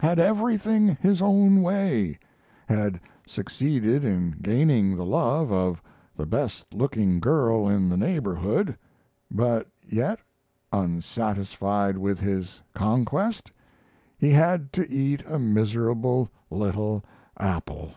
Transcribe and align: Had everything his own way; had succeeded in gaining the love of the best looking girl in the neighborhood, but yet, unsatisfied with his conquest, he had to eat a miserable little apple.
Had 0.00 0.18
everything 0.18 0.96
his 1.00 1.22
own 1.22 1.62
way; 1.62 2.18
had 2.68 2.98
succeeded 3.28 4.04
in 4.04 4.32
gaining 4.42 4.96
the 4.96 5.06
love 5.06 5.52
of 5.52 5.80
the 6.16 6.26
best 6.26 6.66
looking 6.74 7.20
girl 7.20 7.68
in 7.68 7.88
the 7.88 7.96
neighborhood, 7.96 8.76
but 9.30 9.68
yet, 9.86 10.18
unsatisfied 10.72 11.96
with 11.96 12.18
his 12.18 12.60
conquest, 12.74 13.52
he 14.18 14.30
had 14.30 14.72
to 14.72 14.90
eat 14.90 15.22
a 15.28 15.38
miserable 15.38 16.28
little 16.50 17.04
apple. 17.38 17.92